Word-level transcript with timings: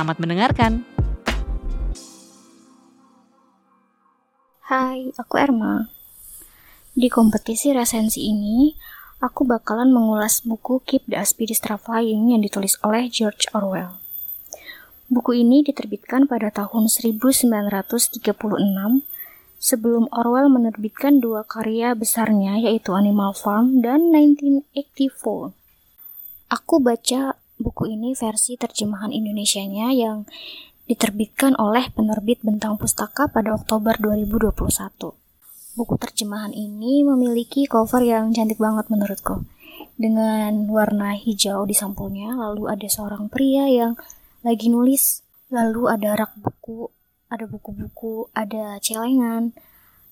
Selamat 0.00 0.16
mendengarkan. 0.16 0.72
Hai, 4.64 5.12
aku 5.12 5.34
Erma. 5.36 5.92
Di 6.96 7.12
kompetisi 7.12 7.76
resensi 7.76 8.24
ini, 8.24 8.72
aku 9.20 9.44
bakalan 9.44 9.92
mengulas 9.92 10.40
buku 10.40 10.80
Keep 10.88 11.12
the 11.12 11.20
Aspidistra 11.20 11.76
Flying 11.76 12.32
yang 12.32 12.40
ditulis 12.40 12.80
oleh 12.80 13.12
George 13.12 13.44
Orwell. 13.52 14.00
Buku 15.12 15.36
ini 15.36 15.60
diterbitkan 15.60 16.24
pada 16.24 16.48
tahun 16.48 16.88
1936 16.88 18.24
sebelum 19.60 20.08
Orwell 20.16 20.48
menerbitkan 20.48 21.20
dua 21.20 21.44
karya 21.44 21.92
besarnya 21.92 22.56
yaitu 22.56 22.96
Animal 22.96 23.36
Farm 23.36 23.84
dan 23.84 24.08
1984. 24.16 25.52
Aku 26.48 26.80
baca 26.80 27.36
buku 27.80 27.96
ini 27.96 28.12
versi 28.12 28.60
terjemahan 28.60 29.08
Indonesianya 29.08 29.88
yang 29.96 30.28
diterbitkan 30.84 31.56
oleh 31.56 31.88
penerbit 31.88 32.44
Bentang 32.44 32.76
Pustaka 32.76 33.32
pada 33.32 33.56
Oktober 33.56 33.96
2021. 33.96 35.16
Buku 35.80 35.94
terjemahan 35.96 36.52
ini 36.52 37.00
memiliki 37.08 37.64
cover 37.64 38.04
yang 38.04 38.36
cantik 38.36 38.60
banget 38.60 38.92
menurutku. 38.92 39.48
Dengan 39.96 40.68
warna 40.68 41.16
hijau 41.16 41.64
di 41.64 41.72
sampulnya, 41.72 42.36
lalu 42.36 42.68
ada 42.68 42.84
seorang 42.84 43.32
pria 43.32 43.64
yang 43.64 43.96
lagi 44.44 44.68
nulis, 44.68 45.24
lalu 45.48 45.88
ada 45.88 46.20
rak 46.20 46.36
buku, 46.36 46.92
ada 47.32 47.48
buku-buku, 47.48 48.28
ada 48.36 48.76
celengan, 48.84 49.56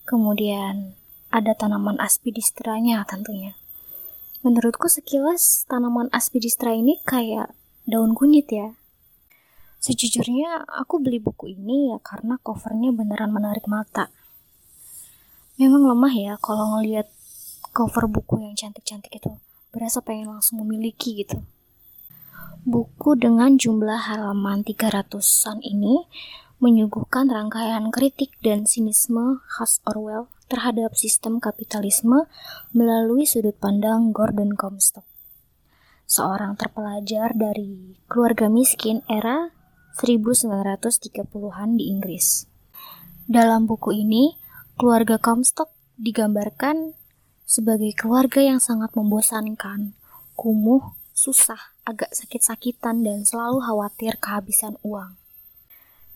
kemudian 0.08 0.96
ada 1.28 1.52
tanaman 1.52 2.00
aspidistranya 2.00 3.04
tentunya. 3.04 3.52
Menurutku 4.38 4.86
sekilas 4.86 5.66
tanaman 5.66 6.06
aspidistra 6.14 6.70
ini 6.70 7.02
kayak 7.02 7.50
daun 7.90 8.14
kunyit 8.14 8.46
ya. 8.46 8.78
Sejujurnya 9.82 10.62
aku 10.62 11.02
beli 11.02 11.18
buku 11.18 11.58
ini 11.58 11.90
ya 11.90 11.98
karena 11.98 12.38
covernya 12.38 12.94
beneran 12.94 13.34
menarik 13.34 13.66
mata. 13.66 14.14
Memang 15.58 15.90
lemah 15.90 16.14
ya 16.14 16.34
kalau 16.38 16.78
ngelihat 16.78 17.10
cover 17.74 18.06
buku 18.06 18.46
yang 18.46 18.54
cantik-cantik 18.54 19.10
itu. 19.10 19.34
Berasa 19.74 19.98
pengen 20.06 20.30
langsung 20.30 20.62
memiliki 20.62 21.18
gitu. 21.18 21.42
Buku 22.62 23.18
dengan 23.18 23.58
jumlah 23.58 24.06
halaman 24.06 24.62
300-an 24.62 25.66
ini 25.66 26.06
menyuguhkan 26.62 27.26
rangkaian 27.26 27.90
kritik 27.90 28.38
dan 28.38 28.70
sinisme 28.70 29.42
khas 29.50 29.82
Orwell 29.82 30.30
terhadap 30.48 30.96
sistem 30.96 31.38
kapitalisme 31.38 32.26
melalui 32.72 33.28
sudut 33.28 33.54
pandang 33.60 34.10
Gordon 34.16 34.56
Comstock, 34.56 35.04
seorang 36.08 36.56
terpelajar 36.56 37.36
dari 37.36 38.00
keluarga 38.08 38.48
miskin 38.48 39.04
era 39.06 39.52
1930-an 40.00 41.76
di 41.76 41.92
Inggris. 41.92 42.48
Dalam 43.28 43.68
buku 43.68 43.92
ini, 43.92 44.40
keluarga 44.80 45.20
Comstock 45.20 45.68
digambarkan 46.00 46.96
sebagai 47.44 47.92
keluarga 47.92 48.40
yang 48.40 48.60
sangat 48.60 48.92
membosankan, 48.96 49.92
kumuh, 50.32 50.96
susah, 51.12 51.76
agak 51.82 52.14
sakit-sakitan, 52.14 53.02
dan 53.02 53.26
selalu 53.26 53.64
khawatir 53.64 54.16
kehabisan 54.16 54.78
uang. 54.86 55.18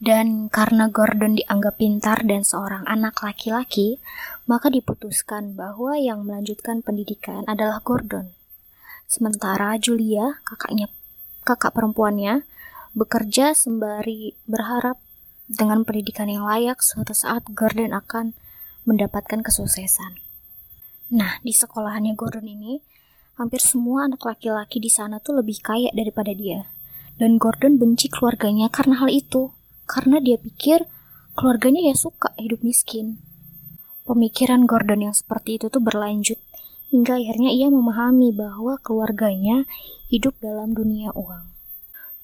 Dan 0.03 0.51
karena 0.51 0.91
Gordon 0.91 1.39
dianggap 1.39 1.79
pintar 1.79 2.27
dan 2.27 2.43
seorang 2.43 2.83
anak 2.91 3.23
laki-laki, 3.23 4.03
maka 4.51 4.67
diputuskan 4.67 5.55
bahwa 5.55 5.95
yang 5.95 6.27
melanjutkan 6.27 6.83
pendidikan 6.83 7.47
adalah 7.47 7.79
Gordon. 7.87 8.35
Sementara 9.07 9.79
Julia, 9.79 10.43
kakaknya, 10.43 10.91
kakak 11.47 11.71
perempuannya, 11.71 12.43
bekerja 12.99 13.55
sembari 13.55 14.35
berharap 14.51 14.99
dengan 15.47 15.87
pendidikan 15.87 16.27
yang 16.27 16.51
layak 16.51 16.83
suatu 16.83 17.15
saat 17.15 17.47
Gordon 17.55 17.95
akan 17.95 18.35
mendapatkan 18.83 19.39
kesuksesan. 19.39 20.19
Nah, 21.15 21.39
di 21.47 21.55
sekolahannya 21.55 22.19
Gordon 22.19 22.51
ini, 22.51 22.83
hampir 23.39 23.63
semua 23.63 24.11
anak 24.11 24.27
laki-laki 24.27 24.83
di 24.83 24.91
sana 24.91 25.23
tuh 25.23 25.39
lebih 25.39 25.63
kaya 25.63 25.95
daripada 25.95 26.35
dia. 26.35 26.67
Dan 27.23 27.39
Gordon 27.39 27.79
benci 27.79 28.11
keluarganya 28.11 28.67
karena 28.67 28.99
hal 28.99 29.07
itu 29.07 29.55
karena 29.93 30.25
dia 30.25 30.41
pikir 30.41 30.89
keluarganya 31.37 31.85
ya 31.85 31.93
suka 31.93 32.33
hidup 32.41 32.65
miskin. 32.65 33.21
Pemikiran 34.09 34.65
Gordon 34.65 35.05
yang 35.05 35.13
seperti 35.13 35.61
itu 35.61 35.69
tuh 35.69 35.85
berlanjut 35.85 36.41
hingga 36.89 37.21
akhirnya 37.21 37.53
ia 37.53 37.69
memahami 37.69 38.33
bahwa 38.33 38.81
keluarganya 38.81 39.69
hidup 40.09 40.33
dalam 40.41 40.73
dunia 40.73 41.13
uang. 41.13 41.53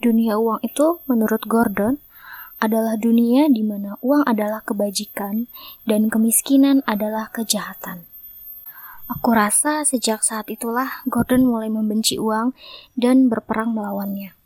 Dunia 0.00 0.40
uang 0.40 0.64
itu 0.64 1.04
menurut 1.04 1.44
Gordon 1.44 2.00
adalah 2.58 2.96
dunia 2.96 3.52
di 3.52 3.60
mana 3.60 4.00
uang 4.00 4.24
adalah 4.24 4.64
kebajikan 4.64 5.46
dan 5.84 6.08
kemiskinan 6.08 6.80
adalah 6.88 7.28
kejahatan. 7.30 8.08
Aku 9.08 9.32
rasa 9.32 9.88
sejak 9.88 10.20
saat 10.20 10.52
itulah 10.52 11.00
Gordon 11.08 11.48
mulai 11.48 11.72
membenci 11.72 12.20
uang 12.20 12.52
dan 12.96 13.32
berperang 13.32 13.72
melawannya. 13.72 14.37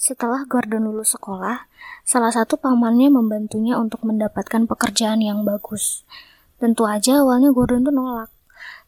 Setelah 0.00 0.48
Gordon 0.48 0.88
lulus 0.88 1.12
sekolah, 1.12 1.68
salah 2.08 2.32
satu 2.32 2.56
pamannya 2.56 3.12
membantunya 3.12 3.76
untuk 3.76 4.00
mendapatkan 4.08 4.64
pekerjaan 4.64 5.20
yang 5.20 5.44
bagus. 5.44 6.08
Tentu 6.56 6.88
aja 6.88 7.20
awalnya 7.20 7.52
Gordon 7.52 7.84
tuh 7.84 7.92
nolak, 7.92 8.32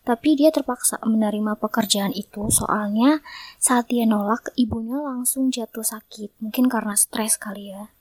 tapi 0.09 0.41
dia 0.41 0.49
terpaksa 0.49 0.97
menerima 1.05 1.61
pekerjaan 1.61 2.17
itu 2.17 2.49
soalnya 2.49 3.21
saat 3.61 3.93
dia 3.93 4.09
nolak, 4.09 4.57
ibunya 4.57 4.97
langsung 5.05 5.53
jatuh 5.53 5.85
sakit, 5.85 6.33
mungkin 6.41 6.73
karena 6.73 6.97
stres 6.97 7.37
kali 7.37 7.77
ya. 7.77 7.93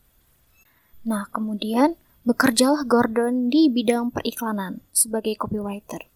Nah, 1.04 1.28
kemudian 1.36 2.00
bekerjalah 2.24 2.88
Gordon 2.88 3.52
di 3.52 3.68
bidang 3.68 4.16
periklanan 4.16 4.80
sebagai 4.96 5.36
copywriter. 5.36 6.08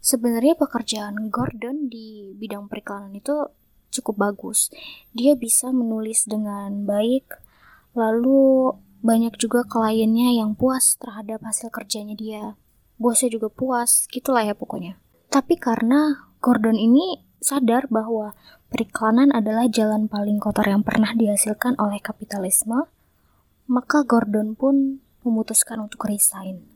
Sebenarnya 0.00 0.56
pekerjaan 0.56 1.28
Gordon 1.28 1.92
di 1.92 2.32
bidang 2.32 2.72
periklanan 2.72 3.12
itu 3.12 3.52
cukup 3.90 4.30
bagus. 4.30 4.70
Dia 5.12 5.34
bisa 5.34 5.74
menulis 5.74 6.24
dengan 6.24 6.86
baik, 6.86 7.26
lalu 7.92 8.74
banyak 9.00 9.34
juga 9.40 9.64
kliennya 9.66 10.38
yang 10.38 10.54
puas 10.54 10.96
terhadap 10.96 11.42
hasil 11.42 11.68
kerjanya 11.72 12.14
dia. 12.14 12.44
Bosnya 13.00 13.32
juga 13.32 13.48
puas, 13.48 14.04
gitulah 14.12 14.44
ya 14.44 14.52
pokoknya. 14.52 15.00
Tapi 15.32 15.56
karena 15.56 16.30
Gordon 16.40 16.76
ini 16.76 17.24
sadar 17.40 17.88
bahwa 17.88 18.36
periklanan 18.68 19.32
adalah 19.32 19.66
jalan 19.66 20.06
paling 20.06 20.36
kotor 20.36 20.68
yang 20.68 20.84
pernah 20.84 21.16
dihasilkan 21.16 21.80
oleh 21.80 21.96
kapitalisme, 21.98 22.86
maka 23.66 24.04
Gordon 24.04 24.52
pun 24.52 25.00
memutuskan 25.24 25.80
untuk 25.80 26.04
resign. 26.04 26.68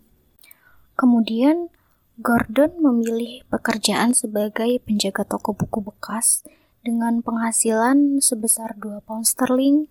Kemudian, 0.96 1.69
Gordon 2.14 2.78
memilih 2.78 3.42
pekerjaan 3.50 4.14
sebagai 4.14 4.78
penjaga 4.86 5.26
toko 5.26 5.50
buku 5.50 5.82
bekas 5.82 6.46
dengan 6.84 7.25
penghasilan 7.25 8.21
sebesar 8.21 8.77
2 8.77 9.00
pound 9.03 9.25
sterling 9.25 9.89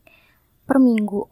per 0.70 0.78
minggu. 0.78 1.26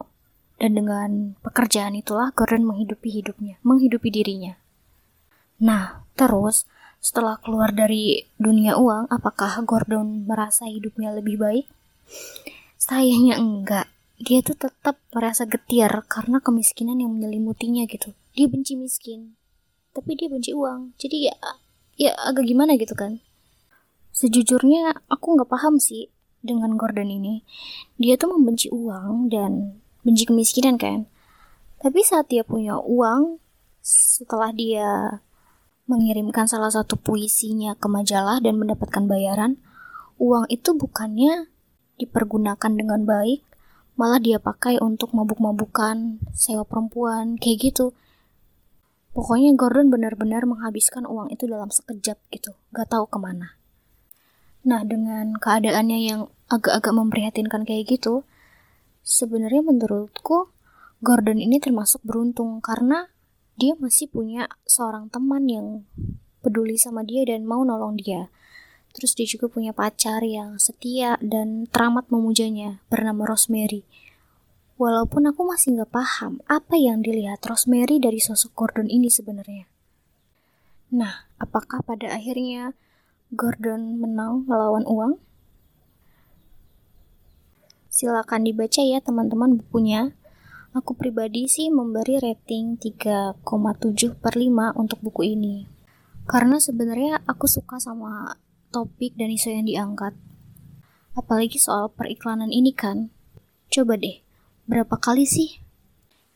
Dan 0.58 0.78
dengan 0.78 1.38
pekerjaan 1.42 1.98
itulah 1.98 2.34
Gordon 2.34 2.66
menghidupi 2.66 3.10
hidupnya, 3.10 3.58
menghidupi 3.66 4.10
dirinya. 4.14 4.58
Nah, 5.62 6.06
terus 6.18 6.66
setelah 7.02 7.42
keluar 7.42 7.74
dari 7.74 8.30
dunia 8.38 8.78
uang, 8.78 9.10
apakah 9.10 9.62
Gordon 9.66 10.30
merasa 10.30 10.70
hidupnya 10.70 11.14
lebih 11.18 11.42
baik? 11.42 11.66
Sayangnya 12.78 13.42
enggak. 13.42 13.90
Dia 14.22 14.46
tuh 14.46 14.54
tetap 14.54 15.02
merasa 15.10 15.50
getir 15.50 15.90
karena 16.06 16.38
kemiskinan 16.38 17.02
yang 17.02 17.18
menyelimutinya 17.18 17.90
gitu. 17.90 18.14
Dia 18.38 18.46
benci 18.46 18.78
miskin, 18.78 19.34
tapi 19.98 20.14
dia 20.14 20.30
benci 20.30 20.54
uang. 20.54 20.94
Jadi 21.02 21.26
ya, 21.26 21.34
ya 21.98 22.14
agak 22.30 22.46
gimana 22.46 22.78
gitu 22.78 22.94
kan? 22.94 23.18
Sejujurnya 24.12 25.08
aku 25.08 25.40
nggak 25.40 25.50
paham 25.50 25.80
sih 25.80 26.12
dengan 26.44 26.76
Gordon 26.76 27.08
ini. 27.08 27.48
Dia 27.96 28.20
tuh 28.20 28.36
membenci 28.36 28.68
uang 28.68 29.32
dan 29.32 29.80
benci 30.04 30.28
kemiskinan 30.28 30.76
kan. 30.76 31.08
Tapi 31.82 32.00
saat 32.06 32.30
dia 32.30 32.46
punya 32.46 32.78
uang, 32.78 33.42
setelah 33.82 34.54
dia 34.54 35.20
mengirimkan 35.90 36.46
salah 36.46 36.70
satu 36.70 36.96
puisinya 36.96 37.74
ke 37.74 37.90
majalah 37.90 38.38
dan 38.38 38.62
mendapatkan 38.62 39.10
bayaran, 39.10 39.58
uang 40.22 40.46
itu 40.54 40.78
bukannya 40.78 41.50
dipergunakan 41.98 42.72
dengan 42.78 43.04
baik, 43.04 43.42
malah 43.98 44.22
dia 44.22 44.38
pakai 44.38 44.78
untuk 44.78 45.14
mabuk-mabukan, 45.18 46.22
sewa 46.34 46.64
perempuan, 46.66 47.38
kayak 47.38 47.74
gitu. 47.74 47.94
Pokoknya 49.12 49.52
Gordon 49.58 49.92
benar-benar 49.92 50.48
menghabiskan 50.48 51.04
uang 51.04 51.34
itu 51.34 51.44
dalam 51.50 51.68
sekejap 51.68 52.18
gitu, 52.32 52.56
gak 52.72 52.88
tahu 52.94 53.10
ke 53.12 53.18
mana. 53.20 53.61
Nah, 54.62 54.86
dengan 54.86 55.34
keadaannya 55.42 56.00
yang 56.06 56.22
agak-agak 56.46 56.94
memprihatinkan 56.94 57.66
kayak 57.66 57.98
gitu, 57.98 58.28
sebenarnya 59.02 59.66
menurutku 59.66 60.54
Gordon 61.02 61.42
ini 61.42 61.58
termasuk 61.58 62.06
beruntung 62.06 62.62
karena 62.62 63.10
dia 63.58 63.74
masih 63.74 64.06
punya 64.14 64.46
seorang 64.70 65.10
teman 65.10 65.50
yang 65.50 65.68
peduli 66.46 66.78
sama 66.78 67.02
dia 67.02 67.26
dan 67.26 67.46
mau 67.46 67.66
nolong 67.66 67.98
dia. 67.98 68.30
Terus 68.94 69.18
dia 69.18 69.26
juga 69.26 69.50
punya 69.50 69.74
pacar 69.74 70.22
yang 70.22 70.62
setia 70.62 71.18
dan 71.24 71.66
teramat 71.66 72.06
memujanya 72.14 72.84
bernama 72.92 73.34
Rosemary. 73.34 73.82
Walaupun 74.78 75.30
aku 75.30 75.42
masih 75.46 75.78
nggak 75.78 75.94
paham 75.94 76.42
apa 76.46 76.78
yang 76.78 77.02
dilihat 77.02 77.42
Rosemary 77.46 77.98
dari 77.98 78.22
sosok 78.22 78.54
Gordon 78.54 78.90
ini 78.90 79.10
sebenarnya. 79.10 79.66
Nah, 80.92 81.32
apakah 81.40 81.82
pada 81.82 82.12
akhirnya 82.12 82.76
Gordon 83.32 83.96
menang 83.96 84.44
melawan 84.44 84.84
uang? 84.84 85.16
Silakan 87.88 88.44
dibaca 88.44 88.84
ya 88.84 89.00
teman-teman 89.00 89.56
bukunya. 89.56 90.12
Aku 90.76 91.00
pribadi 91.00 91.48
sih 91.48 91.72
memberi 91.72 92.20
rating 92.20 92.76
3,7 92.76 93.40
per 94.20 94.36
5 94.36 94.76
untuk 94.76 95.00
buku 95.00 95.32
ini. 95.32 95.64
Karena 96.28 96.60
sebenarnya 96.60 97.24
aku 97.24 97.48
suka 97.48 97.80
sama 97.80 98.36
topik 98.68 99.16
dan 99.16 99.32
isu 99.32 99.56
yang 99.56 99.64
diangkat. 99.64 100.12
Apalagi 101.16 101.56
soal 101.56 101.88
periklanan 101.88 102.52
ini 102.52 102.76
kan. 102.76 103.16
Coba 103.72 103.96
deh, 103.96 104.20
berapa 104.68 105.00
kali 105.00 105.24
sih 105.24 105.64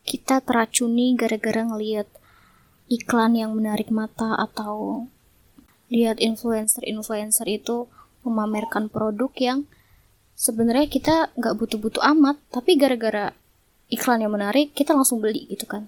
kita 0.08 0.40
teracuni 0.40 1.12
gara-gara 1.12 1.60
ngeliat 1.60 2.08
iklan 2.88 3.36
yang 3.36 3.52
menarik 3.52 3.92
mata 3.92 4.32
atau 4.32 5.04
lihat 5.92 6.18
influencer-influencer 6.18 7.46
itu 7.46 7.86
memamerkan 8.26 8.90
produk 8.90 9.30
yang 9.38 9.58
sebenarnya 10.34 10.90
kita 10.90 11.30
nggak 11.38 11.54
butuh-butuh 11.56 12.02
amat, 12.16 12.36
tapi 12.50 12.74
gara-gara 12.74 13.32
iklan 13.86 14.22
yang 14.22 14.34
menarik 14.34 14.74
kita 14.74 14.92
langsung 14.92 15.22
beli 15.22 15.46
gitu 15.46 15.66
kan. 15.66 15.86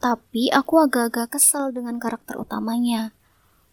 Tapi 0.00 0.48
aku 0.48 0.80
agak-agak 0.80 1.36
kesel 1.36 1.76
dengan 1.76 2.00
karakter 2.00 2.40
utamanya. 2.40 3.12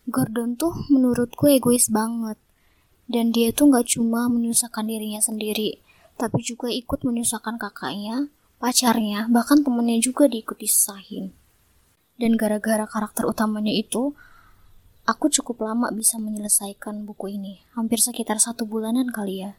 Gordon 0.07 0.59
tuh 0.59 0.75
menurutku 0.91 1.47
egois 1.47 1.88
banget. 1.88 2.35
Dan 3.07 3.31
dia 3.31 3.56
tuh 3.56 3.71
gak 3.71 3.88
cuma 3.95 4.27
menyusahkan 4.27 4.83
dirinya 4.83 5.24
sendiri, 5.24 5.79
tapi 6.19 6.44
juga 6.44 6.68
ikut 6.68 7.07
menyusahkan 7.07 7.56
kakaknya, 7.56 8.27
pacarnya, 8.59 9.31
bahkan 9.31 9.63
temennya 9.63 10.03
juga 10.03 10.27
diikut 10.27 10.59
disahin. 10.59 11.31
Dan 12.19 12.35
gara-gara 12.35 12.83
karakter 12.83 13.24
utamanya 13.24 13.71
itu, 13.71 14.12
aku 15.07 15.31
cukup 15.31 15.63
lama 15.63 15.88
bisa 15.95 16.19
menyelesaikan 16.19 17.07
buku 17.07 17.39
ini. 17.39 17.63
Hampir 17.74 18.04
sekitar 18.04 18.44
satu 18.44 18.68
bulanan 18.68 19.07
kali 19.07 19.48
ya. 19.48 19.56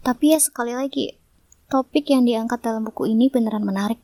Tapi 0.00 0.32
ya 0.32 0.40
sekali 0.40 0.72
lagi, 0.72 1.20
topik 1.68 2.08
yang 2.08 2.24
diangkat 2.24 2.64
dalam 2.64 2.88
buku 2.88 3.12
ini 3.12 3.28
beneran 3.28 3.62
menarik. 3.62 4.00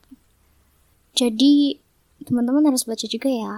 Jadi, 1.17 1.81
teman-teman 2.29 2.69
harus 2.69 2.85
baca 2.85 3.07
juga 3.09 3.31
ya. 3.33 3.55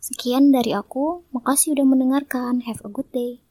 Sekian 0.00 0.48
dari 0.48 0.72
aku, 0.72 1.28
makasih 1.36 1.76
udah 1.76 1.86
mendengarkan. 1.86 2.64
Have 2.64 2.80
a 2.86 2.90
good 2.90 3.08
day. 3.12 3.44